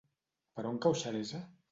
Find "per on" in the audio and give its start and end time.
0.59-0.79